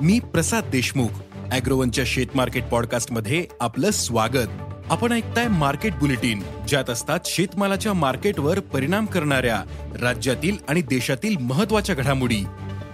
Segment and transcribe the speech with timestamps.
[0.00, 1.08] मी प्रसाद देशमुख
[1.52, 4.48] अॅग्रोवनच्या शेत मार्केट पॉडकास्टमध्ये आपलं स्वागत.
[4.90, 9.62] आपण ऐकताय मार्केट बुलेटिन ज्यात असतात शेतमालाच्या मार्केटवर परिणाम करणाऱ्या
[10.00, 12.44] राज्यातील आणि देशातील महत्त्वाच्या घडामोडी.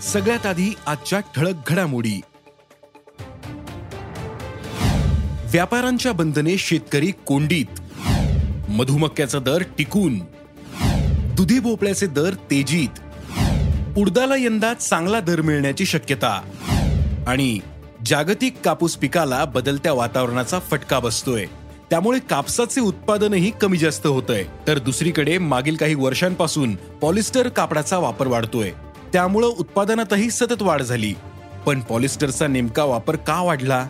[0.03, 2.21] सगळ्यात आधी आजच्या ठळक घडामोडी.
[5.45, 7.81] व्यापाऱ्यांच्या बंधने शेतकरी कोंडीत.
[8.69, 10.19] मधुमक्याचा दर टिकून.
[11.35, 13.01] दुधी भोपळ्याचे दर तेजीत.
[13.99, 16.41] उडदाला यंदा चांगला दर मिळण्याची शक्यता.
[17.27, 17.59] आणि
[18.07, 21.47] जागतिक कापूस पिकाला बदलत्या वातावरणाचा फटका बसतोय.
[21.91, 24.45] त्यामुळे कापसाचे उत्पादनही कमी जास्त होतंय.
[24.67, 28.73] तर दुसरीकडे मागील काही वर्षांपासून पॉलिस्टर कापडाचा वापर वाढतोय.
[29.13, 31.15] त्यामुळं उत्पादनातही सतत वाढ झाली.
[31.67, 33.89] पण पॉलिस्टरचा नेमका वापर का वाढला?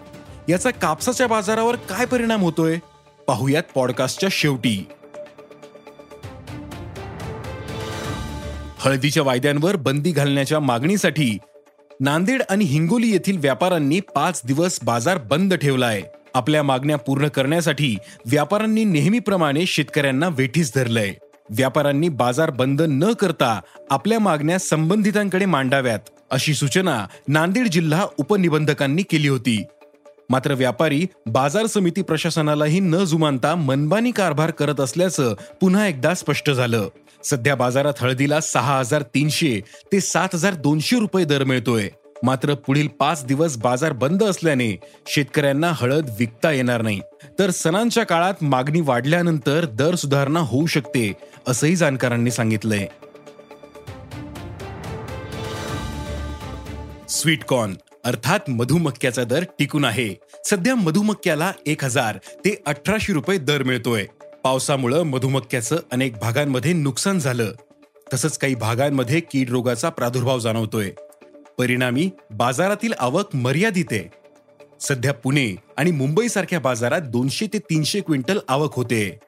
[0.49, 2.79] याचा कापसाच्या बाजारावर काय परिणाम होतोय?
[3.27, 4.87] पाहुयात पॉडकास्टच्या शेवटी.
[8.79, 11.39] हळदीच्या वायद्यांवर बंदी घालण्याच्या मागणीसाठी
[12.03, 16.03] नांदेड आणि हिंगोली येथील व्यापाऱ्यांनी पाच दिवस बाजार बंद ठेवलाय
[16.35, 21.15] आपल्या मागण्या पूर्ण करण्यासाठी व्यापाऱ्यांनी नेहमीप्रमाणे शेतकऱ्यांना वेठीस धरलंय.
[21.51, 25.99] व्यापाऱ्यांनी बाजार बंद न करता आपल्या मागण्या संबंधितांकडे मांडाव्यात
[26.31, 29.65] अशी सूचना नांदेड जिल्हा उपनिबंधकांनी केली होती.
[30.31, 36.89] मात्र व्यापारी बाजार समिती प्रशासनालाही न जुमानता मनमानी कारभार करत असल्याचं पुन्हा एकदा स्पष्ट झालं.
[37.25, 39.61] सध्या बाजारात हळदीला सहा हजार तीनशे
[39.93, 41.89] ते सात हजार दोनशे रुपये दर मिळतोय.
[42.23, 47.01] मात्र पुढील पाच दिवस बाजार बंद असल्याने शेतकऱ्यांना हळद विकता येणार नाही.
[47.39, 51.13] तर सणांच्या काळात मागणी वाढल्यानंतर दर सुधारणा होऊ शकते
[51.49, 52.87] असंही जाणकारांनी सांगितलंय.
[57.09, 60.15] स्वीटकॉर्न अर्थात मधुमक्याचा दर टिकून आहे.
[60.51, 64.07] सध्या मधुमक्याला एक हजार ते अठराशे रुपये दर मिळतोय.
[64.45, 67.53] पावसामुळं मधुमक्याचं अनेक भागांमध्ये नुकसान झालं.
[68.15, 70.91] तसंच काही भागांमध्ये कीड रोगाचा प्रादुर्भाव जाणवतोय.
[71.59, 74.11] परिणामी बाजारातील आवक मर्यादित आहे.
[74.81, 79.19] सध्या पुणे आणि मुंबईसारख्या बाजारात दोनशे ते तीनशे क्विंटल आवक होते.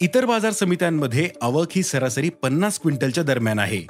[0.00, 3.82] इतर बाजार समित्यांमध्ये आवक ही सरासरी पन्नास क्विंटलच्या दरम्यान आहे.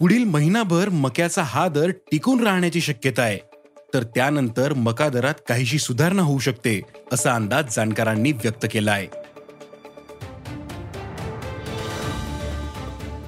[0.00, 3.38] पुढील महिनाभर मक्याचा हा दर टिकून राहण्याची शक्यता आहे.
[3.94, 6.80] तर त्यानंतर मका दरात काहीशी सुधारणा होऊ शकते
[7.12, 9.25] असा अंदाज जाणकारांनी व्यक्त केला आहे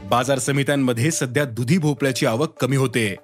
[0.08, 3.16] बाजार समित्यांमध्ये सध्या दुधी भोपळ्याची आवक कमी होते.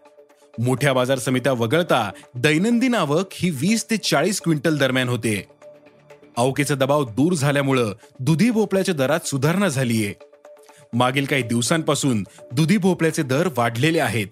[0.58, 5.44] मोठ्या बाजार समित्या वगळता दैनंदिन आवक ही वीस ते चाळीस क्विंटल दरम्यान होते.
[6.36, 10.14] आवकेचा दबाव दूर झाल्यामुळं दुधी भोपळ्याच्या दरात सुधारणा झालीये.
[10.92, 14.26] मागील काही दिवसांपासून दुधी भोपळ्याचे दर वाढलेले आहेत.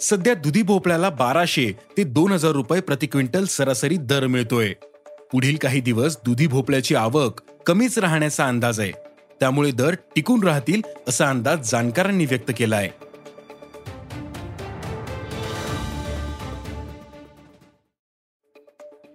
[0.00, 4.72] सध्या दुधी भोपळ्याला बाराशे ते दोन हजार रुपये प्रति क्विंटल सरासरी दर मिळतोय.
[5.32, 9.05] पुढील काही दिवस दुधी भोपळ्याची आवक कमीच राहण्याचा अंदाज आहे.
[9.40, 13.06] त्यामुळे दर टिकून राहतील असा अंदाज जाणकारांनी व्यक्त केला आहे.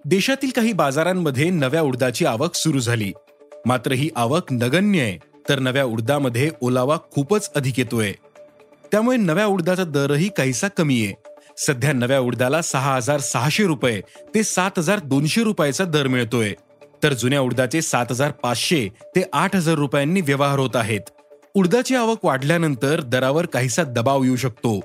[0.05, 3.13] देशातील काही बाजारांमध्ये नव्या उडदाची आवक सुरू झाली.
[3.65, 5.17] मात्र ही आवक नगण्य आहे
[5.49, 8.11] तर नव्या उडदामध्ये ओलावा खूपच अधिक येतोय.
[8.91, 11.13] त्यामुळे नव्या उडदाचा दरही काहीसा कमी आहे.
[11.57, 14.01] सध्या नव्या उडदाला सहा हजार सहाशे रुपये
[14.35, 16.53] ते सात हजार दोनशे रुपयाचा दर मिळतोय.
[17.03, 21.01] तर जुन्या उडदाचे सात हजार पाचशे ते आठ हजार रुपयांनी व्यवहार होत आहेत.
[21.53, 24.79] उडदाची आवक वाढल्यानंतर दरावर काहीसा दबाव येऊ शकतो.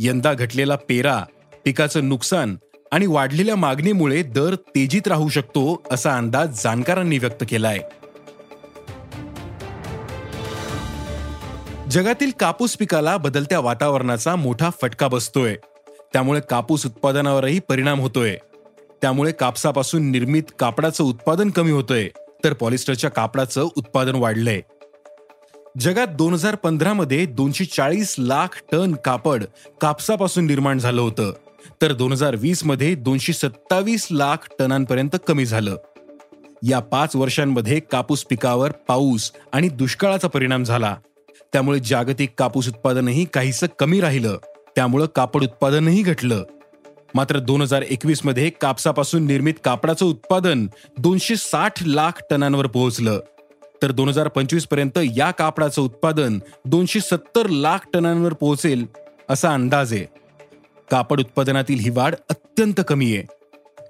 [0.00, 1.24] यंदा घटलेला पेरा
[1.64, 2.56] पिकाचं नुकसान
[2.92, 7.78] आणि वाढलेल्या मागणीमुळे दर तेजीत राहू शकतो असा अंदाज जाणकारांनी व्यक्त केलाय.
[11.90, 15.56] जगातील कापूस पिकाला बदलत्या वातावरणाचा मोठा फटका बसतोय.
[16.12, 18.36] त्यामुळे कापूस उत्पादनावरही परिणाम होतोय.
[19.02, 22.08] त्यामुळे कापसापासून निर्मित कापडाचं उत्पादन कमी होतंय
[22.44, 24.60] तर पॉलिस्टरच्या कापडाचं उत्पादन वाढलंय.
[25.80, 29.44] जगात दोन हजार पंधरामध्ये दोनशे चाळीस लाख टन कापड
[29.80, 31.32] कापसापासून निर्माण झालं होतं
[31.82, 35.76] तर दोन हजार वीसमध्ये दोनशे सत्तावीस लाख टनांपर्यंत कमी झालं.
[36.62, 40.96] या पाच वर्षांमध्ये कापूस पिकावर पाऊस आणि दुष्काळाचा परिणाम झाला.
[41.52, 44.38] त्यामुळे जागतिक कापूस उत्पादनही काहीसं कमी राहिलं.
[44.76, 46.44] त्यामुळं कापड उत्पादनही घटलं.
[47.14, 50.66] मात्र दोन हजार एकवीसमध्ये कापसापासून निर्मित कापडाचं उत्पादन
[50.98, 53.20] दोनशे साठ लाख टनांवर पोहोचलं.
[53.82, 58.86] तर दोन हजार पंचवीसपर्यंत या कापडाचं उत्पादन दोनशे सत्तर लाख टनांवर पोहोचेल
[59.28, 60.04] असा अंदाज आहे.
[60.90, 63.22] कापड उत्पादनातील ही वाढ अत्यंत कमी आहे.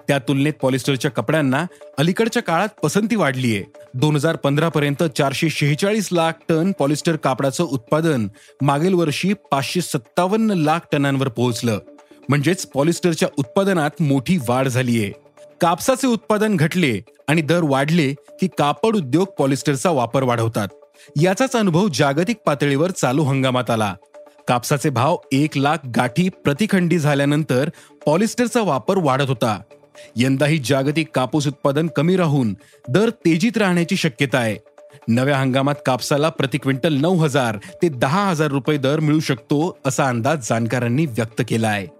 [0.08, 1.66] त्या तुलनेत पॉलिस्टरच्या कपड्यांना
[1.98, 3.64] अलीकडच्या काळात पसंती वाढली आहे.
[3.94, 8.28] दोन हजार पंधरा पर्यंत चारशे शेहेचाळीस लाख टन पॉलिस्टर कापडाचं उत्पादन
[8.62, 11.78] मागील वर्षी पाचशे सत्तावन्न लाख टनांवर पोहोचलं.
[12.30, 15.12] म्हणजेच पॉलिस्टरच्या उत्पादनात मोठी वाढ झालीये.
[15.60, 20.68] कापसाचे उत्पादन घटले आणि दर वाढले की कापड उद्योग पॉलिस्टरचा वापर वाढवतात.
[21.22, 23.94] याचाच अनुभव जागतिक पातळीवर चालू हंगामात आला.
[24.48, 27.68] कापसाचे भाव एक लाख गाठी प्रतिखंडी झाल्यानंतर
[28.06, 29.60] पॉलिस्टरचा वापर वाढत होता.
[30.16, 32.54] यंदाही जागतिक कापूस उत्पादन कमी राहून
[32.88, 34.56] दर तेजीत राहण्याची शक्यता आहे.
[35.08, 40.08] नव्या हंगामात कापसाला प्रति क्विंटल नऊ हजार ते दहा हजार रुपये दर मिळू शकतो असा
[40.08, 41.99] अंदाज जाणकारांनी व्यक्त केला आहे.